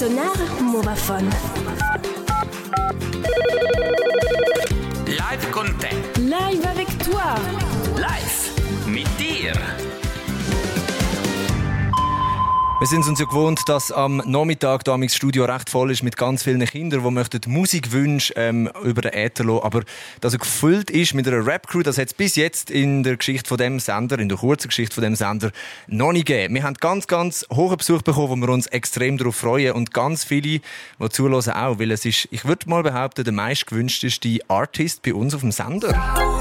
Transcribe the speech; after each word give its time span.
Sonar 0.00 0.62
Morafon. 0.62 1.28
Live 5.06 5.50
con 5.52 5.66
te. 5.76 5.90
Live 6.18 6.64
avec 6.64 6.88
toi. 7.04 7.34
Live 7.98 8.86
mit 8.86 9.06
dir. 9.18 9.89
Wir 12.80 12.86
sind 12.86 13.06
uns 13.06 13.20
ja 13.20 13.26
gewohnt, 13.26 13.60
dass 13.66 13.92
am 13.92 14.22
Nachmittag 14.24 14.84
da 14.84 14.96
das 14.96 15.14
Studio 15.14 15.44
recht 15.44 15.68
voll 15.68 15.90
ist 15.90 16.02
mit 16.02 16.16
ganz 16.16 16.44
vielen 16.44 16.64
Kindern, 16.64 17.04
die 17.04 17.10
möchten 17.10 17.42
Musikwünsche 17.46 18.32
ähm, 18.36 18.70
über 18.82 19.02
den 19.02 19.12
Äther 19.12 19.44
lassen. 19.44 19.62
Aber 19.64 19.82
dass 20.22 20.32
er 20.32 20.38
gefüllt 20.38 20.90
ist 20.90 21.12
mit 21.12 21.28
einer 21.28 21.44
Rap-Crew, 21.44 21.82
das 21.82 21.98
hat 21.98 22.06
es 22.06 22.14
bis 22.14 22.36
jetzt 22.36 22.70
in 22.70 23.02
der 23.02 23.18
Geschichte 23.18 23.46
von 23.46 23.58
dem 23.58 23.80
Sender, 23.80 24.18
in 24.18 24.30
der 24.30 24.38
kurzen 24.38 24.68
Geschichte 24.68 24.94
von 24.94 25.04
dem 25.04 25.14
Sender, 25.14 25.50
noch 25.88 26.12
nicht 26.12 26.24
gegeben. 26.24 26.54
Wir 26.54 26.62
haben 26.62 26.72
ganz, 26.72 27.06
ganz 27.06 27.44
hohen 27.52 27.76
Besuch 27.76 28.00
bekommen, 28.00 28.30
wo 28.30 28.46
wir 28.46 28.48
uns 28.48 28.66
extrem 28.68 29.18
darauf 29.18 29.36
freuen. 29.36 29.74
Und 29.74 29.92
ganz 29.92 30.24
viele, 30.24 30.60
die 30.60 31.08
zulassen 31.10 31.52
auch, 31.52 31.78
weil 31.78 31.90
es 31.90 32.06
ist, 32.06 32.28
ich 32.30 32.46
würde 32.46 32.66
mal 32.66 32.82
behaupten, 32.82 33.24
der 33.24 33.34
meistgewünschteste 33.34 34.38
Artist 34.48 35.02
bei 35.02 35.12
uns 35.12 35.34
auf 35.34 35.42
dem 35.42 35.52
Sender. 35.52 36.39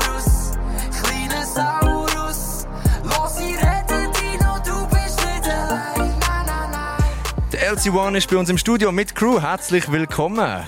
Der 7.79 7.93
LC1 7.93 8.17
ist 8.17 8.29
bei 8.29 8.35
uns 8.35 8.49
im 8.49 8.57
Studio 8.57 8.91
mit 8.91 9.15
Crew. 9.15 9.39
Herzlich 9.39 9.89
willkommen. 9.89 10.67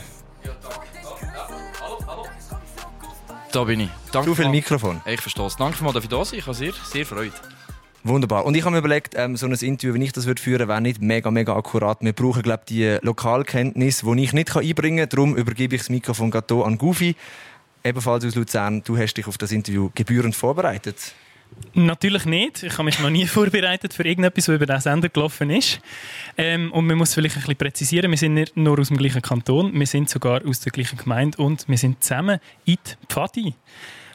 Da 3.52 3.64
bin 3.66 3.82
ich. 3.82 3.90
Danke 4.14 4.30
Zu 4.30 4.36
viel 4.36 4.46
mal. 4.46 4.52
Mikrofon. 4.52 5.02
Ich 5.06 5.20
verstehe 5.20 5.46
es. 5.46 5.58
Danke 5.58 5.84
mal, 5.84 5.92
dass 5.92 6.06
ich 6.06 6.10
da 6.10 6.24
sein 6.24 6.40
Ich 6.40 6.46
habe 6.46 6.56
sehr, 6.56 6.72
sehr 6.86 7.06
Freude. 7.06 7.34
Wunderbar. 8.06 8.46
Und 8.46 8.56
ich 8.56 8.62
habe 8.62 8.72
mir 8.72 8.78
überlegt, 8.78 9.16
ähm, 9.18 9.36
so 9.36 9.46
ein 9.46 9.52
Interview, 9.52 9.94
wenn 9.94 10.02
ich 10.02 10.14
das 10.14 10.26
würde 10.26 10.42
führen 10.42 10.70
wäre 10.70 10.80
nicht 10.80 11.02
mega, 11.02 11.30
mega 11.32 11.54
akkurat. 11.54 11.98
Wir 12.00 12.14
brauchen, 12.14 12.44
glaube 12.44 12.62
ich, 12.66 12.76
die 12.76 12.98
Lokalkenntnis, 13.02 14.04
die 14.06 14.24
ich 14.24 14.32
nicht 14.32 14.52
kann 14.52 14.64
einbringen 14.64 15.00
kann. 15.00 15.10
Darum 15.10 15.36
übergebe 15.36 15.76
ich 15.76 15.82
das 15.82 15.90
Mikrofon 15.90 16.32
gerade 16.32 16.64
an 16.64 16.78
Goofy. 16.78 17.18
Ebenfalls 17.84 18.24
aus 18.24 18.36
Luzern. 18.36 18.84
Du 18.86 18.98
hast 18.98 19.16
dich 19.16 19.28
auf 19.28 19.38
das 19.38 19.52
Interview 19.52 19.90
gebührend 19.94 20.34
vorbereitet. 20.34 21.14
Natürlich 21.74 22.26
nicht. 22.26 22.64
Ich 22.64 22.74
habe 22.74 22.84
mich 22.84 23.00
noch 23.00 23.10
nie 23.10 23.26
vorbereitet 23.28 23.94
für 23.94 24.04
irgendetwas, 24.04 24.48
was 24.48 24.56
über 24.56 24.66
diesen 24.66 24.82
Sender 24.82 25.10
gelaufen 25.10 25.50
ist. 25.50 25.80
Ähm, 26.38 26.72
und 26.72 26.86
man 26.86 26.98
muss 26.98 27.14
vielleicht 27.14 27.38
ein 27.38 27.42
bisschen 27.42 27.56
präzisieren, 27.56 28.12
wir 28.12 28.18
sind 28.18 28.34
nicht 28.34 28.58
nur 28.58 28.80
aus 28.80 28.90
dem 28.90 28.98
gleichen 28.98 29.22
Kanton, 29.22 29.74
wir 29.74 29.88
sind 29.88 30.10
sogar 30.10 30.46
aus 30.46 30.60
der 30.60 30.72
gleichen 30.72 30.98
Gemeinde 30.98 31.38
und 31.38 31.68
wir 31.68 31.78
sind 31.78 32.04
zusammen 32.04 32.40
in 32.66 32.76
die 32.76 33.08
Pfadi. 33.08 33.54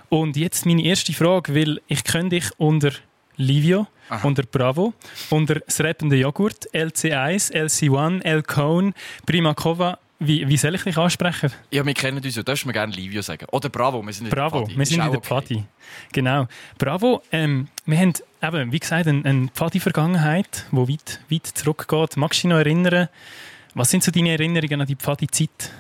Und 0.09 0.37
jetzt 0.37 0.67
meine 0.67 0.84
erste 0.84 1.12
Frage, 1.12 1.55
weil 1.55 1.81
ich 1.89 2.05
kenne 2.05 2.29
dich 2.29 2.45
unter 2.59 2.92
Livio, 3.37 3.87
unter 4.23 4.45
Bravo, 4.45 4.95
unter 5.31 5.57
das 5.57 5.81
rappende 5.81 6.17
Joghurt, 6.17 6.73
LC1, 6.73 7.53
LC1, 7.53 8.23
L-Cone, 8.23 8.92
Primakova. 9.27 9.98
Wie, 10.19 10.48
wie 10.48 10.56
soll 10.56 10.75
ich 10.75 10.83
dich 10.83 10.97
ansprechen? 10.97 11.53
Ja, 11.70 11.84
wir 11.84 11.92
kennen 11.92 12.22
uns 12.25 12.34
ja. 12.34 12.42
Darfst 12.42 12.64
du 12.64 12.69
mir 12.69 12.72
gerne 12.72 12.92
Livio 12.92 13.20
sagen? 13.20 13.47
Oder 13.53 13.69
Bravo, 13.69 14.03
wir 14.03 14.12
sind 14.12 14.27
in 14.27 14.31
Bravo, 14.31 14.61
der 14.61 14.67
Pfadi. 14.67 14.78
wir 14.78 14.86
sind 14.86 14.97
in 14.97 15.11
der 15.11 15.19
okay. 15.19 15.27
Pfadi. 15.27 15.64
Genau. 16.12 16.48
Bravo, 16.78 17.23
ähm, 17.33 17.69
wir 17.84 17.98
haben 17.98 18.14
eben, 18.42 18.73
wie 18.73 18.78
gesagt, 18.78 19.06
eine, 19.06 19.25
eine 19.25 19.48
Pfadi-Vergangenheit, 19.48 20.67
die 20.73 20.77
weit, 20.77 21.20
weit 21.31 21.47
zurückgeht. 21.47 22.17
Magst 22.17 22.42
du 22.42 22.48
dich 22.48 22.50
noch 22.50 22.58
erinnern, 22.58 23.08
was 23.75 23.91
sind 23.91 24.03
so 24.03 24.11
deine 24.11 24.31
Erinnerungen 24.31 24.81
an 24.81 24.86
die 24.86 24.97
Pfadi-Zeit 24.97 25.70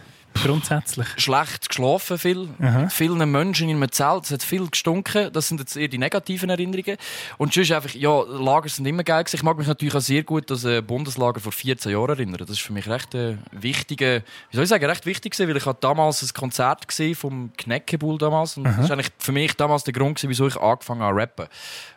grundsätzlich? 0.42 1.06
Schlecht 1.16 1.68
geschlafen 1.68 2.18
viel. 2.18 2.48
Aha. 2.60 2.80
Mit 2.82 2.92
vielen 2.92 3.30
Menschen 3.30 3.68
in 3.68 3.76
einem 3.76 3.92
Zelt. 3.92 4.24
Es 4.24 4.30
hat 4.30 4.42
viel 4.42 4.68
gestunken. 4.68 5.32
Das 5.32 5.48
sind 5.48 5.60
jetzt 5.60 5.76
eher 5.76 5.88
die 5.88 5.98
negativen 5.98 6.50
Erinnerungen. 6.50 6.96
Und 7.38 7.52
sonst 7.52 7.72
einfach, 7.72 7.94
ja, 7.94 8.22
Lager 8.22 8.68
sind 8.68 8.86
immer 8.86 9.04
geil. 9.04 9.24
Ich 9.30 9.42
mag 9.42 9.56
mich 9.58 9.66
natürlich 9.66 9.94
auch 9.94 10.00
sehr 10.00 10.22
gut 10.22 10.50
an 10.50 10.58
das 10.60 10.82
Bundeslager 10.86 11.40
vor 11.40 11.52
14 11.52 11.92
Jahren 11.92 12.10
erinnern. 12.10 12.38
Das 12.38 12.50
ist 12.50 12.60
für 12.60 12.72
mich 12.72 12.88
recht 12.88 13.14
äh, 13.14 13.36
wichtige, 13.52 14.22
wie 14.50 14.56
soll 14.56 14.64
ich 14.64 14.70
sagen, 14.70 14.84
recht 14.84 15.06
wichtig 15.06 15.32
gewesen, 15.32 15.48
weil 15.48 15.56
ich 15.56 15.66
hatte 15.66 15.80
damals 15.80 16.22
ein 16.22 16.32
Konzert 16.34 16.86
gesehen 16.88 17.14
vom 17.14 17.50
Kneckebull 17.56 18.18
damals. 18.18 18.56
Und 18.56 18.64
das 18.64 18.78
ist 18.78 18.90
eigentlich 18.90 19.10
für 19.18 19.32
mich 19.32 19.54
damals 19.54 19.84
der 19.84 19.92
Grund 19.92 20.16
gewesen, 20.16 20.30
wieso 20.30 20.46
ich 20.46 20.56
angefangen 20.56 21.02
habe 21.02 21.14
zu 21.14 21.20
rappen. 21.20 21.46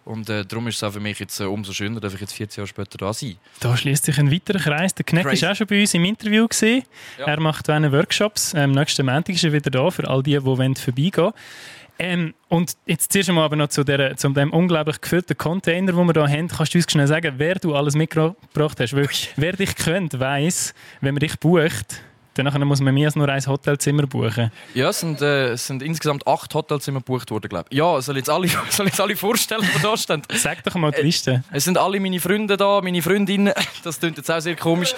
Und 0.06 0.28
äh, 0.30 0.44
darum 0.44 0.68
ist 0.68 0.78
es 0.78 0.84
auch 0.84 0.92
für 0.92 1.00
mich 1.00 1.20
jetzt 1.20 1.40
äh, 1.40 1.44
umso 1.44 1.72
schöner, 1.72 2.00
dass 2.00 2.16
ich 2.16 2.22
jetzt 2.22 2.34
14 2.34 2.62
Jahre 2.62 2.68
später 2.68 2.98
da 2.98 3.14
sein. 3.14 3.36
Da 3.60 3.78
schließt 3.78 4.06
sich 4.06 4.18
ein 4.18 4.32
weiterer 4.32 4.60
Kreis. 4.60 4.96
Der 4.96 5.06
Kneck 5.06 5.26
ist 5.32 5.46
auch 5.46 5.56
schon 5.56 5.68
bei 5.68 5.82
uns 5.82 5.94
im 5.94 6.04
Interview. 6.04 6.48
Gewesen. 6.48 6.84
Ja. 7.20 7.28
Er 7.28 7.40
macht 7.40 7.70
einen 7.70 7.92
Workshops. 8.30 8.54
Ähm, 8.56 8.72
nächsten 8.72 9.06
Montag 9.06 9.36
ist 9.36 9.44
er 9.44 9.54
wieder 9.54 9.70
da, 9.70 9.90
für 9.90 10.08
all 10.08 10.24
die, 10.24 10.32
die 10.32 10.44
wollen 10.44 10.76
vorbeigehen 10.76 11.32
ähm, 11.98 12.34
Und 12.48 12.78
jetzt 12.86 13.12
zuerst 13.12 13.30
einmal 13.30 13.46
aber 13.46 13.56
noch 13.56 13.70
zu, 13.70 13.84
der, 13.84 14.16
zu 14.16 14.30
dem 14.30 14.52
unglaublich 14.52 15.02
gefüllten 15.02 15.38
Container, 15.38 15.92
den 15.92 16.08
wir 16.08 16.28
hier 16.28 16.38
haben. 16.38 16.48
Kannst 16.48 16.74
du 16.74 16.78
uns 16.78 16.92
schnell 16.92 17.08
sagen, 17.08 17.34
wer 17.38 17.56
du 17.56 17.76
alles 17.76 17.96
mitgebracht 17.96 18.80
hast? 18.80 18.96
Weil, 18.96 19.10
wer 19.36 19.54
dich 19.54 19.76
kennt, 19.76 20.20
weiss, 20.20 20.74
wenn 21.02 21.14
man 21.14 21.20
dich 21.20 21.38
bucht, 21.40 22.02
dann 22.36 22.68
muss 22.68 22.80
man 22.80 22.94
mehr 22.94 23.08
als 23.08 23.18
nur 23.18 23.28
ein 23.28 23.46
Hotelzimmer 23.46 24.08
buchen. 24.08 24.50
Ja, 24.74 24.90
es 24.90 25.02
sind, 25.02 25.22
äh, 25.22 25.50
es 25.50 25.68
sind 25.68 25.84
insgesamt 25.84 26.26
acht 26.26 26.54
Hotelzimmer 26.54 27.00
gebucht 27.00 27.32
worden, 27.32 27.50
glaube 27.50 27.66
ich. 27.70 27.78
Ja, 27.78 28.00
soll 28.02 28.16
ich 28.16 28.22
jetzt 28.22 28.30
alle, 28.30 28.48
soll 28.70 28.86
ich 28.86 28.94
jetzt 28.94 29.02
alle 29.02 29.18
vorstellen, 29.18 29.68
die 29.76 29.82
da 29.82 29.98
stehen? 29.98 30.22
Sag 30.36 30.64
doch 30.64 30.76
mal 30.76 30.92
die 30.92 31.02
Liste. 31.02 31.44
Es 31.52 31.66
sind 31.66 31.78
alle 31.78 32.00
meine 32.00 32.20
Freunde 32.22 32.56
da, 32.56 32.80
meine 32.82 33.02
Freundinnen. 33.02 33.54
Das 33.84 34.00
klingt 34.00 34.18
jetzt 34.18 34.30
auch 34.30 34.40
sehr 34.40 34.56
komisch. 34.56 34.94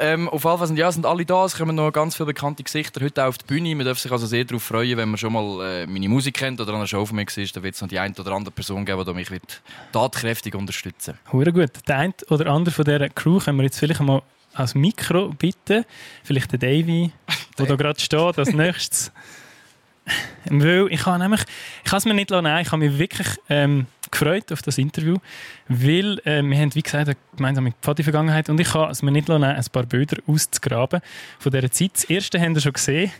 Ähm, 0.00 0.28
auf 0.28 0.44
jeden 0.44 0.58
Fall 0.58 0.66
sind, 0.66 0.76
ja, 0.78 0.90
sind 0.92 1.04
alle 1.04 1.24
da. 1.24 1.44
Es 1.44 1.56
kommen 1.56 1.74
noch 1.74 1.90
ganz 1.92 2.16
viele 2.16 2.26
bekannte 2.26 2.62
Gesichter 2.62 3.04
heute 3.04 3.24
auf 3.24 3.38
die 3.38 3.46
Bühne. 3.46 3.74
Man 3.74 3.84
darf 3.84 3.98
sich 3.98 4.12
also 4.12 4.26
sehr 4.26 4.44
darauf 4.44 4.62
freuen, 4.62 4.96
wenn 4.96 5.08
man 5.08 5.18
schon 5.18 5.32
mal 5.32 5.82
äh, 5.82 5.86
meine 5.86 6.08
Musik 6.08 6.36
kennt 6.36 6.60
oder 6.60 6.70
an 6.70 6.76
einer 6.76 6.86
Show 6.86 7.04
von 7.04 7.16
mir 7.16 7.26
war. 7.26 7.44
Dann 7.52 7.62
wird 7.62 7.74
es 7.74 7.80
noch 7.80 7.88
die 7.88 7.98
eine 7.98 8.14
oder 8.14 8.32
andere 8.32 8.52
Person 8.52 8.84
geben, 8.84 9.04
die 9.04 9.12
mich 9.12 9.30
wird 9.30 9.62
tatkräftig 9.92 10.54
unterstützen 10.54 11.18
Hure 11.32 11.52
gut. 11.52 11.70
Der 11.86 11.98
eine 11.98 12.14
oder 12.30 12.46
andere 12.46 12.72
von 12.72 12.84
dieser 12.84 13.08
Crew 13.08 13.38
können 13.38 13.58
wir 13.58 13.64
jetzt 13.64 13.78
vielleicht 13.78 14.00
mal 14.00 14.22
als 14.54 14.74
Mikro 14.74 15.30
bitten. 15.30 15.84
Vielleicht 16.22 16.52
der 16.52 16.58
Davy, 16.58 17.12
der 17.58 17.66
da 17.66 17.76
gerade 17.76 18.00
steht, 18.00 18.38
als 18.38 18.52
nächstes. 18.52 19.12
Weil 20.44 20.88
ich 20.90 21.04
habe 21.06 21.18
nämlich, 21.18 21.42
ich 21.84 21.90
habe 21.90 21.98
es 21.98 22.04
mir 22.04 22.14
nicht 22.14 22.30
lassen, 22.30 22.46
ich 22.46 22.72
habe 22.72 22.78
mich 22.78 22.98
wirklich 22.98 23.28
ähm, 23.48 23.86
gefreut 24.10 24.52
auf 24.52 24.62
das 24.62 24.78
Interview, 24.78 25.16
weil 25.68 26.20
äh, 26.24 26.42
wir 26.42 26.58
haben, 26.58 26.74
wie 26.74 26.82
gesagt, 26.82 27.08
eine 27.08 27.16
gemeinsame 27.36 27.72
Pfadi-Vergangenheit 27.82 28.48
und 28.48 28.60
ich 28.60 28.72
habe 28.74 28.90
es 28.90 29.02
mir 29.02 29.10
nicht 29.10 29.28
lassen, 29.28 29.44
ein 29.44 29.64
paar 29.72 29.84
Bilder 29.84 30.16
auszugraben 30.26 31.00
von 31.38 31.52
dieser 31.52 31.70
Zeit. 31.70 31.90
Das 31.94 32.04
erste 32.04 32.40
haben 32.40 32.54
wir 32.54 32.62
schon 32.62 32.72
gesehen 32.72 33.10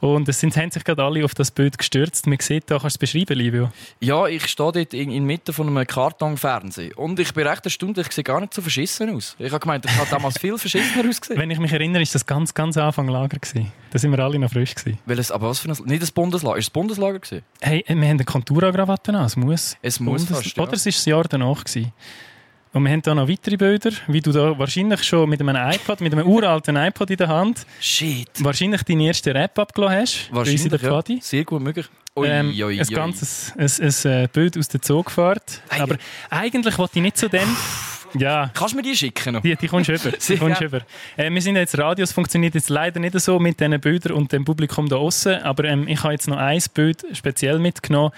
und 0.00 0.28
es 0.28 0.40
sind, 0.40 0.56
haben 0.56 0.70
sich 0.70 0.84
gerade 0.84 1.02
alle 1.02 1.24
auf 1.24 1.34
das 1.34 1.50
Bild 1.50 1.78
gestürzt. 1.78 2.26
Man 2.26 2.38
sieht 2.40 2.70
da, 2.70 2.78
kannst 2.78 3.00
du 3.00 3.04
es 3.04 3.12
beschreiben, 3.12 3.38
Livio? 3.38 3.70
Ja, 4.00 4.26
ich 4.26 4.46
stehe 4.46 4.72
dort 4.72 4.94
in, 4.94 5.10
inmitten 5.10 5.52
von 5.52 5.68
einem 5.68 5.86
Kartonfernsehen. 5.86 6.92
Und 6.94 7.18
ich 7.18 7.32
bin 7.34 7.46
recht 7.46 7.64
erstaunt, 7.64 7.98
ich 7.98 8.10
sehe 8.12 8.24
gar 8.24 8.40
nicht 8.40 8.54
so 8.54 8.62
verschissen 8.62 9.10
aus. 9.10 9.36
Ich 9.38 9.50
habe 9.50 9.60
gemeint, 9.60 9.84
ich 9.84 9.96
habe 9.96 10.08
damals 10.10 10.38
viel 10.38 10.56
verschissener 10.58 11.08
ausgesehen. 11.08 11.40
Wenn 11.40 11.50
ich 11.50 11.58
mich 11.58 11.72
erinnere, 11.72 12.02
ist 12.02 12.14
das 12.14 12.26
ganz, 12.26 12.54
ganz 12.54 12.76
Anfang 12.76 13.08
Lager 13.08 13.38
gewesen. 13.38 13.72
Da 13.90 13.98
sind 13.98 14.10
wir 14.10 14.18
alle 14.18 14.38
noch 14.38 14.50
frisch 14.50 14.74
gewesen. 14.74 14.98
Weil 15.06 15.18
es, 15.18 15.30
aber 15.30 15.48
was 15.48 15.60
für 15.60 15.68
ein... 15.68 15.76
Nicht 15.84 16.02
das 16.02 16.10
Bundeslager. 16.10 16.58
Ist 16.58 16.64
es 16.64 16.68
das 16.68 16.72
Bundeslager 16.72 17.18
gewesen? 17.18 17.44
Hey, 17.60 17.84
wir 17.86 17.94
haben 17.94 18.02
eine 18.02 18.24
Contura-Krawatte 18.24 19.12
an. 19.12 19.24
Es 19.24 19.36
muss. 19.36 19.76
Es 19.82 20.00
muss 20.00 20.26
Fast, 20.42 20.56
ja. 20.56 20.62
Oder 20.62 20.72
es 20.74 20.86
war 20.86 20.92
das 20.92 21.04
Jahr 21.04 21.24
danach. 21.24 21.64
Gewesen. 21.64 21.92
Und 22.72 22.82
wir 22.82 22.90
haben 22.90 23.02
da 23.02 23.14
noch 23.14 23.28
weitere 23.28 23.56
Bilder, 23.56 23.92
wie 24.08 24.20
du 24.20 24.32
da 24.32 24.58
wahrscheinlich 24.58 25.04
schon 25.04 25.30
mit 25.30 25.40
einem 25.40 25.54
iPad, 25.54 26.00
mit 26.00 26.12
einem 26.12 26.26
uralten 26.26 26.74
iPad 26.74 27.08
in 27.08 27.16
der 27.16 27.28
Hand, 27.28 27.64
Shit. 27.80 28.28
wahrscheinlich 28.40 28.82
deinen 28.82 29.02
ersten 29.02 29.30
Rap 29.30 29.56
abgelassen 29.60 30.00
hast. 30.00 30.28
der 30.28 30.36
Wahrscheinlich, 30.36 30.82
ja. 30.82 31.18
Sehr 31.20 31.44
gut 31.44 31.62
möglich. 31.62 31.86
Ui, 32.16 32.26
Ähm, 32.28 32.48
ui, 32.48 32.64
ui. 32.64 32.80
ein 32.80 32.86
ganzes 32.88 33.52
ein, 33.56 33.68
ein, 33.80 34.24
äh, 34.24 34.28
Bild 34.32 34.58
aus 34.58 34.68
der 34.68 34.82
Zugfahrt. 34.82 35.62
Hey. 35.68 35.82
Aber 35.82 35.96
eigentlich 36.30 36.76
wollte 36.78 36.98
ich 36.98 37.02
nicht 37.02 37.16
zu 37.16 37.28
dem. 37.28 37.48
Ja, 38.16 38.50
Kannst 38.54 38.72
du 38.74 38.76
mir 38.76 38.82
die 38.82 38.96
schicken? 38.96 39.34
noch? 39.34 39.42
die, 39.42 39.56
die 39.56 39.68
kommst 39.68 39.88
du 39.88 39.94
über. 39.94 40.10
Die 40.28 40.36
kommst 40.36 40.58
gerne. 40.60 40.66
über. 40.66 40.80
Äh, 41.16 41.30
wir 41.30 41.42
sind 41.42 41.56
jetzt 41.56 41.76
Radio, 41.78 42.04
es 42.04 42.12
funktioniert 42.12 42.54
jetzt 42.54 42.68
leider 42.70 43.00
nicht 43.00 43.18
so 43.20 43.38
mit 43.38 43.60
diesen 43.60 43.80
Bildern 43.80 44.12
und 44.12 44.32
dem 44.32 44.44
Publikum 44.44 44.88
da 44.88 44.96
außen. 44.96 45.42
Aber 45.42 45.64
ähm, 45.64 45.88
ich 45.88 46.02
habe 46.02 46.12
jetzt 46.12 46.28
noch 46.28 46.36
ein 46.36 46.60
Bild 46.74 47.04
speziell 47.12 47.58
mitgenommen, 47.58 48.12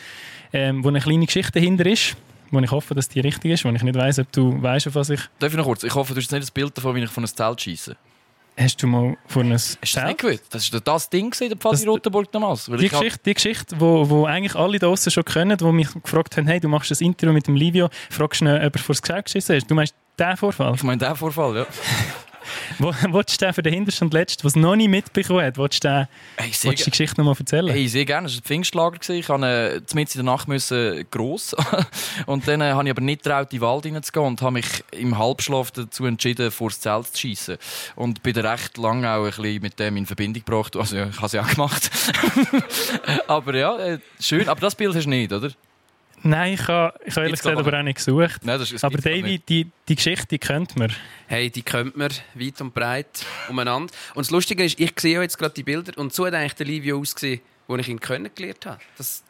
ähm, 0.53 0.85
wo 0.85 0.89
eine 0.89 1.01
kleine 1.01 1.27
Geschichte 1.27 1.53
dahinter 1.53 1.87
ist. 1.87 2.17
Wo 2.51 2.61
ich 2.61 2.71
hoffe, 2.71 2.95
dass 2.95 3.09
die 3.09 3.21
richtig 3.21 3.51
ist, 3.53 3.65
wo 3.65 3.71
ich 3.71 3.83
nicht 3.83 3.97
weiss, 3.97 4.19
ob 4.21 4.31
du 4.31 4.63
weißt, 4.63 4.87
auf 4.89 4.95
was 4.95 5.11
ich. 5.11 5.21
Darf 5.41 5.51
ich 5.51 5.57
noch 5.59 5.65
kurz? 5.65 5.83
Ich 5.83 5.95
hoffe, 5.95 6.13
du 6.15 6.19
hast 6.19 6.25
jetzt 6.27 6.33
nicht 6.33 6.43
das 6.43 6.51
Bild 6.53 6.77
davon, 6.77 6.95
wie 6.95 7.03
ich 7.03 7.11
von 7.11 7.25
einem 7.25 7.35
Zelt 7.35 7.61
scheisse. 7.61 7.97
Hast 8.59 8.83
du 8.83 8.87
mal 8.87 9.17
vor 9.27 9.43
einem 9.43 9.53
Hast 9.53 9.75
du 9.75 9.79
das 9.83 10.05
nicht 10.07 10.19
gewusst? 10.19 10.45
Das 10.51 10.73
war 10.73 10.81
das 10.81 11.11
Ding 11.11 11.31
gewesen, 11.31 11.51
der 11.51 11.59
Pfadi 11.59 11.77
Das- 11.77 11.87
Rotenburg 11.87 12.33
damals. 12.33 12.65
Die 12.65 12.89
Geschichte, 12.89 13.21
die 13.27 13.35
Geschichte 13.35 13.77
wo, 13.79 14.09
wo 14.09 14.25
eigentlich 14.25 14.55
alle 14.55 14.79
da 14.79 14.87
draussen 14.87 15.11
schon 15.11 15.25
kennen, 15.27 15.57
die 15.59 15.65
mich 15.73 15.89
gefragt 16.03 16.37
haben, 16.39 16.47
hey, 16.47 16.59
du 16.59 16.69
machst 16.69 16.91
ein 16.91 17.05
Interview 17.05 17.35
mit 17.35 17.47
dem 17.47 17.55
Livio, 17.57 17.89
fragst 18.11 18.41
du 18.41 18.47
ihn, 18.47 18.51
ob 18.67 18.75
er 18.75 18.79
vor 18.83 18.95
das 18.95 19.03
Geschäft 19.03 19.27
geschissen 19.27 19.57
ist. 19.57 19.71
Du 19.71 19.75
meinst 19.75 19.95
den 20.19 20.37
Vorfall? 20.39 20.75
Ich 20.75 20.83
meine, 20.83 20.99
der 20.99 21.15
Vorfall, 21.15 21.55
ja. 21.57 21.67
Wo, 22.79 22.93
willst 23.11 23.41
du 23.41 23.45
den 23.45 23.55
für 23.55 23.63
den 23.63 23.73
Hintersten 23.73 24.07
und 24.07 24.15
Letzten, 24.15 24.43
der 24.43 24.49
es 24.49 24.57
noch 24.57 24.77
nie 24.77 24.89
mitbekommen 24.89 25.45
hat, 25.45 25.57
willst 25.57 25.85
du, 25.85 25.89
den, 25.89 26.09
Hey, 26.37 26.49
willst 26.49 26.65
du 26.65 26.71
die 26.71 26.91
Geschichte 26.91 27.21
noch 27.21 27.27
mal 27.27 27.37
erzählen? 27.39 27.69
hey, 27.69 27.89
sehr 27.89 28.05
gerne. 28.05 28.27
Es 28.27 28.35
war 28.35 28.41
ein 28.41 28.45
Pfingstlager. 28.45 28.97
Ich 29.15 29.29
musste 29.29 29.47
äh, 29.47 30.01
in 30.01 30.07
der 30.15 30.23
Nacht 30.23 30.49
müssen, 30.49 31.07
gross. 31.11 31.55
und 32.27 32.47
dann 32.47 32.61
äh, 32.61 32.73
habe 32.73 32.85
ich 32.85 32.91
aber 32.91 33.03
nicht 33.03 33.23
getraut, 33.23 33.53
in 33.53 33.59
den 33.59 33.63
Wald 33.63 33.87
reinzugehen 33.87 34.27
und 34.27 34.43
habe 34.43 34.53
mich 34.53 34.67
im 34.93 35.19
Halbschlaf 35.19 35.71
dazu 35.71 36.05
entschieden, 36.07 36.51
vor 36.51 36.69
das 36.69 36.81
Zelt 36.81 37.09
zu 37.09 37.21
schiessen. 37.21 37.57
Und 37.95 38.23
bin 38.23 38.37
recht 38.37 38.77
lange 38.79 39.11
auch 39.11 39.25
ein 39.25 39.31
bisschen 39.31 39.63
mit 39.63 39.79
dem 39.79 39.97
in 39.97 40.07
Verbindung 40.07 40.45
gebracht. 40.45 40.77
Also, 40.77 40.97
ja, 40.97 41.09
ich 41.09 41.17
habe 41.17 41.27
es 41.27 41.33
ja 41.33 41.43
auch 41.43 41.49
gemacht. 41.49 41.91
aber 43.27 43.57
ja, 43.57 43.79
äh, 43.79 43.99
schön. 44.21 44.49
Aber 44.49 44.61
das 44.61 44.75
Bild 44.75 44.95
hast 44.95 45.05
du 45.05 45.11
nicht, 45.11 45.33
oder? 45.33 45.51
Nein, 46.27 46.55
ich 46.55 46.67
habe, 46.67 46.99
ich 47.05 47.15
habe 47.15 47.27
ehrlich 47.27 47.41
gesagt 47.41 47.59
aber 47.59 47.79
auch 47.79 47.83
nicht 47.83 47.97
gesucht. 47.97 48.45
Nein, 48.45 48.59
das 48.59 48.73
ist, 48.73 48.83
Aber 48.85 48.97
nicht. 48.97 49.49
die, 49.49 49.71
die 49.89 49.95
Geschichte 49.95 50.27
die 50.27 50.39
kennt 50.39 50.77
man. 50.77 50.93
Hey, 51.29 51.51
die 51.51 51.63
kennt 51.63 51.97
man 51.97 52.11
weit 52.35 52.61
und 52.61 52.75
breit 52.75 53.25
umeinander. 53.49 53.93
Und 54.15 54.27
das 54.27 54.31
Lustige 54.31 54.65
ist, 54.65 54.79
ich 54.81 54.93
sehe 54.99 55.21
jetzt 55.21 55.39
gerade 55.39 55.55
die 55.55 55.63
Bilder 55.63 55.97
und 55.99 56.13
so 56.13 56.27
hat 56.27 56.35
eigentlich 56.35 56.55
der 56.55 56.67
Livio 56.67 56.99
ausgesehen, 56.99 57.41
wo 57.69 57.77
ich 57.77 57.89
ihn 57.89 58.01
kennengelernt 58.01 58.67
habe. 58.67 58.81
Das, 58.99 59.23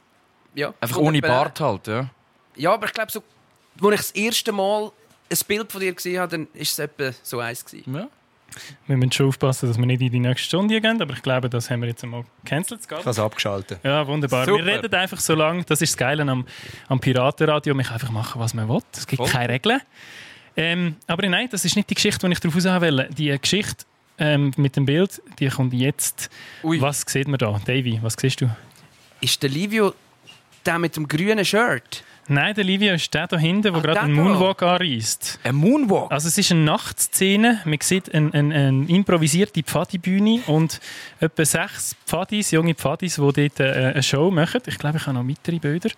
ja, 0.54 0.72
Einfach 0.81 0.96
ohne 0.96 1.20
Bart 1.20 1.60
halt, 1.60 1.87
ja. 1.87 2.08
Ja, 2.56 2.72
aber 2.72 2.87
ich 2.87 2.94
glaube, 2.94 3.12
so, 3.12 3.22
als 3.82 3.93
ich 3.93 3.96
das 3.96 4.10
erste 4.12 4.52
Mal 4.52 4.90
ein 5.31 5.38
Bild 5.46 5.70
von 5.70 5.81
dir 5.81 5.93
gesehen 5.93 6.20
habe, 6.20 6.31
dann 6.31 6.48
war 6.52 6.60
es 6.62 6.78
etwa 6.78 7.10
so 7.22 7.40
eins. 7.40 7.64
Gewesen. 7.64 7.94
ja. 7.94 8.08
Wir 8.87 8.97
müssen 8.97 9.12
schon 9.12 9.29
aufpassen, 9.29 9.69
dass 9.69 9.79
wir 9.79 9.87
nicht 9.87 10.00
in 10.00 10.11
die 10.11 10.20
nächste 10.20 10.47
Stunde 10.47 10.81
gehen, 10.81 11.00
aber 11.00 11.14
ich 11.14 11.23
glaube, 11.23 11.49
das 11.50 11.70
haben 11.70 11.81
wir 11.82 11.88
jetzt 11.88 12.03
einmal 12.05 12.25
gecancelt. 12.44 12.81
Ich 12.85 12.91
habe 12.91 13.08
es 13.11 13.19
abgeschaltet. 13.19 13.81
Ja, 13.82 14.06
wunderbar. 14.06 14.47
Super. 14.47 14.64
Wir 14.64 14.75
reden 14.75 14.94
einfach 14.94 15.20
so 15.20 15.35
lange, 15.35 15.64
das 15.64 15.81
ist 15.82 15.93
das 15.93 15.97
Geile 15.97 16.23
am, 16.23 16.47
am 16.88 17.00
Piratenradio, 17.00 17.75
man 17.75 17.85
kann 17.85 17.94
einfach 17.94 18.11
machen, 18.11 18.41
was 18.41 18.55
man 18.55 18.69
will. 18.69 18.81
Es 18.93 19.06
gibt 19.06 19.23
Voll. 19.23 19.31
keine 19.31 19.53
Regeln. 19.53 19.81
Ähm, 20.56 20.97
aber 21.06 21.29
nein, 21.29 21.49
das 21.50 21.64
ist 21.64 21.76
nicht 21.76 21.91
die 21.91 21.94
Geschichte, 21.94 22.26
die 22.26 22.32
ich 22.32 22.41
darauf 22.41 22.56
raus 22.56 22.81
will. 22.81 23.08
Die 23.17 23.38
Geschichte 23.38 23.85
ähm, 24.19 24.53
mit 24.56 24.76
dem 24.76 24.87
Bild, 24.87 25.20
die 25.38 25.49
kommt 25.49 25.75
jetzt. 25.75 26.31
Ui. 26.62 26.81
Was 26.81 27.03
sieht 27.06 27.29
man 27.29 27.38
da? 27.38 27.61
Davy, 27.64 27.99
was 28.03 28.14
siehst 28.19 28.41
du? 28.41 28.49
Ist 29.20 29.43
der 29.43 29.50
Livio 29.50 29.94
der 30.64 30.79
mit 30.79 30.97
dem 30.97 31.06
grünen 31.06 31.44
Shirt? 31.44 32.05
Nein, 32.28 32.55
der 32.55 32.64
Livio 32.64 32.94
ist 32.94 33.12
der 33.14 33.26
da 33.26 33.38
hinten, 33.38 33.73
der 33.73 33.73
gerade 33.73 34.00
einen. 34.00 34.14
Moonwalk 34.14 34.62
anreist. 34.62 35.38
Ein 35.44 35.55
Moonwalk. 35.56 36.11
Also 36.11 36.28
es 36.28 36.37
ist 36.37 36.50
eine 36.50 36.61
Nachtszene. 36.61 37.61
Man 37.64 37.78
sieht 37.81 38.12
eine, 38.12 38.32
eine, 38.34 38.55
eine 38.55 38.88
improvisierte 38.88 39.62
Pfadibühne 39.62 40.40
und 40.46 40.81
etwa 41.20 41.44
sechs 41.44 41.94
Pfadis, 42.05 42.50
junge 42.50 42.75
Pfadis, 42.75 43.17
die 43.17 43.20
dort 43.20 43.61
äh, 43.61 43.93
eine 43.93 44.02
Show 44.02 44.31
machen. 44.31 44.61
Ich 44.67 44.78
glaube, 44.78 44.99
ich 44.99 45.06
habe 45.06 45.19
noch 45.19 45.28
weitere 45.28 45.58
Bilder. 45.58 45.90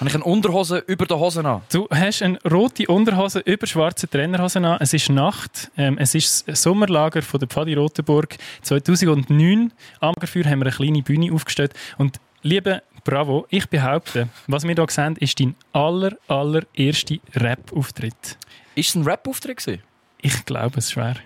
Habe 0.00 0.08
ich 0.08 0.14
eine 0.16 0.24
Unterhose 0.24 0.78
über 0.88 1.06
der 1.06 1.18
Hose 1.20 1.44
an? 1.44 1.62
Du 1.72 1.86
hast 1.88 2.22
eine 2.22 2.38
rote 2.50 2.86
Unterhose 2.88 3.38
über 3.40 3.66
schwarze 3.66 4.08
Trainerhosen 4.08 4.64
an. 4.64 4.78
Es 4.80 4.92
ist 4.92 5.08
Nacht. 5.08 5.70
Ähm, 5.76 5.98
es 5.98 6.16
ist 6.16 6.48
das 6.48 6.62
Sommerlager 6.62 7.22
von 7.22 7.38
der 7.38 7.48
Pfadi 7.48 7.74
Rotenburg 7.74 8.36
2009. 8.62 9.72
Am 10.00 10.14
Dafür 10.18 10.44
haben 10.46 10.58
wir 10.58 10.66
eine 10.66 10.74
kleine 10.74 11.02
Bühne 11.02 11.32
aufgestellt. 11.32 11.74
Und 11.96 12.18
liebe 12.42 12.82
Bravo, 13.04 13.46
ich 13.50 13.68
behaupte, 13.68 14.30
was 14.46 14.66
wir 14.66 14.74
hier 14.74 14.86
sehen, 14.88 15.16
ist 15.16 15.38
dein 15.38 15.54
aller, 15.74 16.16
allererster 16.26 17.16
Rap-Auftritt. 17.34 18.38
Ist 18.74 18.88
es 18.88 18.94
ein 18.94 19.02
Rap-Auftritt? 19.02 19.80
Ich 20.22 20.44
glaube 20.46 20.78
es 20.78 20.92
schwer. 20.92 21.16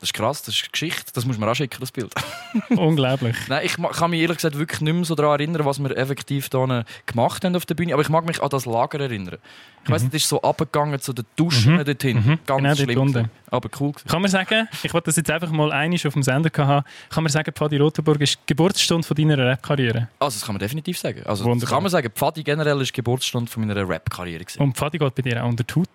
Das 0.00 0.08
ist 0.08 0.14
krass, 0.14 0.42
das 0.42 0.54
ist 0.54 0.72
Geschichte. 0.72 1.12
Das 1.14 1.26
muss 1.26 1.36
man 1.38 1.48
anschicken, 1.48 1.78
das 1.78 1.92
Bild. 1.92 2.12
Unglaublich. 2.70 3.36
Nein, 3.48 3.66
ich 3.66 3.76
kann 3.76 4.10
mich 4.10 4.20
ehrlich 4.22 4.38
gesagt 4.38 4.56
wirklich 4.58 4.80
nicht 4.80 4.94
mehr 4.94 5.04
so 5.04 5.14
daran 5.14 5.38
erinnern, 5.38 5.64
was 5.66 5.78
wir 5.78 5.94
effektiv 5.96 6.48
da 6.48 6.84
gemacht 7.06 7.44
haben 7.44 7.54
auf 7.54 7.66
der 7.66 7.74
Bühne. 7.74 7.92
Aber 7.92 8.02
ich 8.02 8.08
mag 8.08 8.24
mich 8.26 8.42
an 8.42 8.48
das 8.48 8.64
Lager 8.64 8.98
erinnern. 9.00 9.36
Ich 9.84 9.90
weiss, 9.90 10.02
es 10.02 10.12
ist 10.12 10.28
so 10.28 10.40
abgegangen 10.42 10.98
zu 11.00 11.12
den 11.12 11.24
Duschen 11.36 11.74
Mhm. 11.76 11.84
dorthin. 11.84 12.16
Mhm. 12.16 12.38
Ganz 12.46 12.62
Genau 12.62 12.74
schlimm. 12.74 12.98
unten. 12.98 13.30
Aber 13.50 13.68
cool. 13.80 13.92
Kann 14.08 14.22
man 14.22 14.30
sagen, 14.30 14.68
ich 14.82 14.92
wollte 14.94 15.06
das 15.06 15.16
jetzt 15.16 15.30
einfach 15.30 15.50
mal 15.50 15.72
einig 15.72 16.06
auf 16.06 16.12
dem 16.14 16.22
Sender 16.22 16.50
haben, 16.56 16.84
kann 17.10 17.22
man 17.24 17.30
sagen, 17.32 17.52
Pfadi 17.52 17.76
Rotenburg 17.78 18.20
ist 18.20 18.34
die 18.36 18.46
Geburtsstunde 18.46 19.06
von 19.06 19.14
deiner 19.16 19.36
Rap-Karriere. 19.38 20.08
Also, 20.18 20.38
das 20.38 20.46
kann 20.46 20.54
man 20.54 20.60
definitiv 20.60 20.98
sagen. 20.98 21.20
Also, 21.26 21.44
das 21.44 21.50
Wunderbar. 21.50 21.74
kann 21.76 21.82
man 21.82 21.90
sagen. 21.90 22.10
Pfadi 22.14 22.42
generell 22.42 22.80
ist 22.80 22.88
die 22.88 22.94
Geburtsstunde 22.96 23.50
von 23.50 23.66
meiner 23.66 23.86
Rap-Karriere. 23.88 24.44
Und 24.58 24.76
Pfadi 24.76 24.98
geht 24.98 25.14
bei 25.14 25.22
dir 25.22 25.42
auch 25.44 25.48
unter 25.48 25.64
die 25.64 25.74
Haut. 25.74 25.88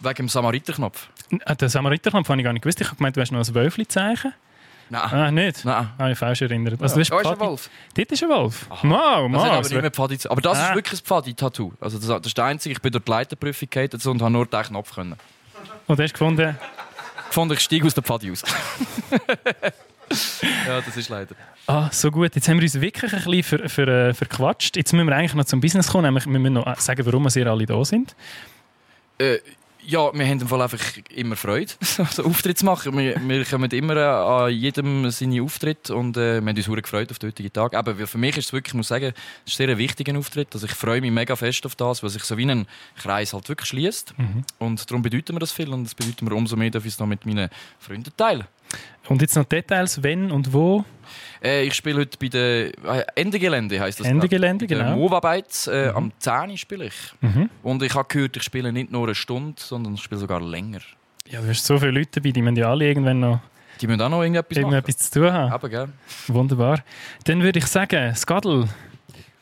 Wegen 0.00 0.14
dem 0.14 0.28
Samariterknopf. 0.28 1.08
Äh, 1.44 1.56
Den 1.56 1.68
Samariterknopf 1.68 2.28
habe 2.28 2.40
ich 2.40 2.44
gar 2.44 2.52
nicht 2.52 2.62
gewusst. 2.62 2.80
Ich 2.80 2.86
habe 2.86 2.96
gemeint, 2.96 3.16
du 3.16 3.20
hast 3.20 3.30
noch 3.32 3.46
ein 3.46 3.54
Wölfli-Zeichen. 3.54 4.32
Nein. 4.92 5.00
Ah, 5.02 5.30
nicht? 5.30 5.64
Nein. 5.64 5.88
Habe 5.98 6.10
ich 6.12 6.18
falsch 6.18 6.42
erinnert. 6.42 6.82
Also, 6.82 6.96
du 6.96 7.00
hast 7.00 7.10
Da 7.10 7.20
ist 7.20 7.26
ein 7.28 7.38
Wolf. 7.38 7.70
Dort 7.94 8.10
ist 8.12 8.22
ein 8.24 8.28
Wolf. 8.28 8.66
Wow, 8.68 8.80
Das 8.80 8.82
wow. 8.82 9.34
aber 9.44 9.56
das 9.58 9.70
nicht 9.70 9.80
mehr 9.82 9.90
Pfadi 9.92 10.18
Aber 10.28 10.40
das 10.40 10.58
Ah. 10.58 10.68
ist 10.70 10.74
wirklich 10.74 11.00
ein 11.00 11.04
Pfadi-Tattoo. 11.04 11.72
Also 11.80 11.98
das, 11.98 12.06
das 12.08 12.26
ist 12.26 12.36
der 12.36 12.44
einzige. 12.46 12.72
Ich 12.72 12.82
bin 12.82 12.90
durch 12.90 13.04
die 13.04 13.10
Leiterprüfung 13.10 13.68
gegangen 13.70 14.00
und 14.04 14.20
habe 14.22 14.30
nur 14.32 14.46
den 14.46 14.62
Knopf 14.62 14.94
können. 14.94 15.14
Und 15.86 15.98
du 15.98 16.02
hast 16.02 16.12
gefunden, 16.12 16.58
Gefunden, 17.28 17.54
ich 17.54 17.60
steige 17.60 17.86
aus 17.86 17.94
der 17.94 18.02
Pfadi 18.02 18.32
aus. 18.32 18.42
ja, 20.66 20.80
das 20.84 20.96
ist 20.96 21.08
leider. 21.08 21.34
ah, 21.68 21.88
so 21.92 22.10
gut, 22.10 22.34
jetzt 22.34 22.48
haben 22.48 22.56
wir 22.58 22.64
uns 22.64 22.80
wirklich 22.80 23.12
ein 23.12 23.22
bisschen 23.22 23.42
ver, 23.60 23.68
ver, 23.68 23.88
äh, 24.08 24.14
verquatscht. 24.14 24.76
Jetzt 24.76 24.92
müssen 24.92 25.06
wir 25.06 25.14
eigentlich 25.14 25.34
noch 25.34 25.44
zum 25.44 25.60
Business 25.60 25.88
kommen, 25.88 26.04
nämlich 26.04 26.26
wir 26.26 26.38
müssen 26.38 26.54
noch 26.54 26.80
sagen, 26.80 27.06
warum 27.06 27.32
wir 27.32 27.46
alle 27.46 27.66
da 27.66 27.84
sind. 27.84 28.16
Äh, 29.18 29.38
ja, 29.86 30.12
wir 30.12 30.26
haben 30.26 30.40
im 30.40 30.48
Fall 30.48 30.62
einfach 30.62 30.80
immer 31.14 31.36
Freude, 31.36 31.72
so 31.80 32.24
Auftritt 32.24 32.58
zu 32.58 32.64
machen. 32.64 32.96
Wir, 32.96 33.16
wir 33.20 33.44
kommen 33.44 33.70
immer 33.70 33.96
an 33.96 34.52
jedem 34.52 35.10
seine 35.10 35.42
Auftritt 35.42 35.90
und 35.90 36.16
äh, 36.16 36.40
wir 36.40 36.48
haben 36.48 36.56
uns 36.56 36.66
sehr 36.66 36.82
gefreut 36.82 37.10
auf 37.10 37.18
den 37.18 37.28
heutigen 37.30 37.52
Tag. 37.52 37.74
Aber 37.74 37.94
für 37.94 38.18
mich 38.18 38.36
ist 38.36 38.46
es 38.46 38.52
wirklich, 38.52 38.72
ich 38.72 38.76
muss 38.76 38.88
sagen, 38.88 39.12
es 39.44 39.52
ist 39.52 39.56
sehr 39.56 39.68
ein 39.68 39.78
wichtiger 39.78 40.16
Auftritt. 40.18 40.48
Also 40.54 40.66
ich 40.66 40.72
freue 40.72 41.00
mich 41.00 41.10
mega 41.10 41.36
fest 41.36 41.64
auf 41.66 41.74
das, 41.74 42.02
weil 42.02 42.10
sich 42.10 42.24
so 42.24 42.36
wie 42.36 42.50
ein 42.50 42.66
Kreis 42.96 43.32
halt 43.32 43.48
wirklich 43.48 43.68
schließt. 43.68 44.14
Und 44.58 44.90
darum 44.90 45.02
bedeutet 45.02 45.32
mir 45.32 45.40
das 45.40 45.52
viel 45.52 45.72
und 45.72 45.84
das 45.84 45.94
bedeutet 45.94 46.22
mir 46.22 46.34
umso 46.34 46.56
mehr, 46.56 46.70
dass 46.70 46.84
ich 46.84 46.92
es 46.92 46.98
noch 46.98 47.06
mit 47.06 47.26
meinen 47.26 47.48
Freunden 47.78 48.12
teile. 48.16 48.46
Und 49.08 49.20
jetzt 49.22 49.36
noch 49.36 49.44
Details, 49.44 50.02
wenn 50.02 50.30
und 50.30 50.52
wo. 50.52 50.84
Äh, 51.42 51.64
ich 51.64 51.74
spiele 51.74 52.00
heute 52.00 52.16
bei 52.18 52.28
der 52.28 52.66
äh, 52.84 53.04
Endegelände, 53.16 53.80
heisst 53.80 54.00
das. 54.00 54.06
Endegelände, 54.06 54.66
genau. 54.66 54.94
Move-Arbeit, 54.96 55.66
äh, 55.66 55.88
am 55.88 56.12
10 56.18 56.50
Uhr 56.50 56.56
spiele 56.56 56.84
ich. 56.86 56.94
Mhm. 57.20 57.50
Und 57.62 57.82
ich 57.82 57.94
habe 57.94 58.06
gehört, 58.08 58.36
ich 58.36 58.42
spiele 58.42 58.72
nicht 58.72 58.92
nur 58.92 59.04
eine 59.04 59.14
Stunde, 59.14 59.60
sondern 59.60 59.94
ich 59.94 60.02
spiele 60.02 60.20
sogar 60.20 60.40
länger. 60.40 60.80
Ja, 61.28 61.40
du 61.40 61.48
hast 61.48 61.64
so 61.64 61.78
viele 61.78 61.92
Leute 61.92 62.20
dabei, 62.20 62.30
die 62.30 62.42
müssen 62.42 62.56
ja 62.56 62.70
alle 62.70 62.86
irgendwann 62.86 63.20
noch 63.20 63.40
Die 63.80 63.86
müssen 63.86 64.00
auch 64.02 64.08
noch 64.08 64.22
irgendetwas 64.22 64.58
irgendetwas 64.58 64.96
zu 64.96 65.20
tun 65.20 65.32
haben. 65.32 65.52
Aber, 65.52 65.68
gell? 65.68 65.88
Wunderbar. 66.28 66.84
Dann 67.24 67.42
würde 67.42 67.58
ich 67.58 67.66
sagen, 67.66 68.14
Skadl, 68.14 68.68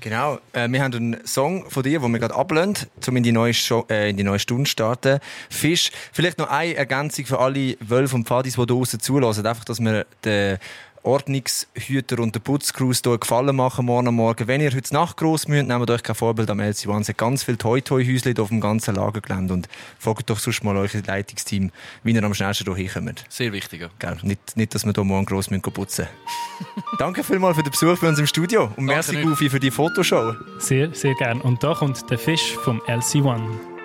Genau, 0.00 0.38
äh, 0.52 0.68
wir 0.70 0.80
haben 0.80 0.94
einen 0.94 1.26
Song 1.26 1.68
von 1.68 1.82
dir, 1.82 1.98
den 1.98 2.12
wir 2.12 2.20
gerade 2.20 2.36
ablehnen, 2.36 2.74
um 3.08 3.16
in 3.16 3.24
die 3.24 3.32
neue, 3.32 3.52
Show, 3.52 3.84
äh, 3.90 4.10
in 4.10 4.16
die 4.16 4.22
neue 4.22 4.38
Stunde 4.38 4.70
starten. 4.70 5.18
Fisch, 5.50 5.90
vielleicht 6.12 6.38
noch 6.38 6.48
eine 6.48 6.76
Ergänzung 6.76 7.26
für 7.26 7.40
alle 7.40 7.76
Wölfe 7.80 8.14
und 8.14 8.28
Pfadis, 8.28 8.54
die 8.54 8.60
hier 8.60 8.66
draussen 8.66 9.00
zulassen. 9.00 9.44
Einfach, 9.44 9.64
dass 9.64 9.80
wir 9.80 10.06
den 10.24 10.58
Ordnungshüter 11.02 12.18
und 12.18 12.34
den 12.34 12.42
Putzcrews 12.42 13.00
hier 13.04 13.18
Gefallen 13.18 13.54
machen 13.56 13.86
morgen 13.86 14.08
am 14.08 14.16
Morgen. 14.16 14.46
Wenn 14.46 14.60
ihr 14.60 14.72
heute 14.72 14.92
Nacht 14.94 15.16
gross 15.16 15.48
müsst, 15.48 15.68
nehmt 15.68 15.90
euch 15.90 16.02
kein 16.02 16.14
Vorbild 16.14 16.50
am 16.50 16.60
LC1. 16.60 17.00
Es 17.00 17.08
hat 17.08 17.18
ganz 17.18 17.42
viele 17.42 17.58
Toi-Toi-Häuschen 17.58 18.38
auf 18.38 18.48
dem 18.48 18.60
ganzen 18.60 18.94
Lagergelände 18.94 19.54
und 19.54 19.68
fragt 19.98 20.28
doch 20.30 20.38
sonst 20.38 20.64
mal 20.64 20.76
euer 20.76 20.88
Leitungsteam, 21.06 21.70
wie 22.02 22.12
ihr 22.12 22.22
am 22.22 22.34
schnellsten 22.34 22.74
hier 22.74 22.90
hinkommt. 22.90 23.24
Sehr 23.28 23.52
wichtig. 23.52 23.80
Ja. 23.80 23.88
Gell? 23.98 24.18
Nicht, 24.22 24.56
nicht, 24.56 24.74
dass 24.74 24.84
wir 24.84 24.92
hier 24.92 25.04
morgen 25.04 25.26
gross 25.26 25.50
müssen 25.50 25.62
putzen 25.62 26.06
Danke 26.98 27.22
vielmals 27.22 27.56
für 27.56 27.62
den 27.62 27.70
Besuch 27.70 27.98
bei 27.98 28.08
uns 28.08 28.18
im 28.18 28.26
Studio 28.26 28.70
und 28.76 28.84
merci 28.84 29.16
nicht. 29.16 29.24
Gufi 29.24 29.50
für 29.50 29.60
die 29.60 29.70
Fotoshow. 29.70 30.34
sehr, 30.58 30.94
sehr 30.94 31.14
gern. 31.14 31.40
Und 31.40 31.62
da 31.62 31.74
kommt 31.74 32.10
der 32.10 32.18
Fisch 32.18 32.56
vom 32.56 32.80
LC1. 32.82 33.77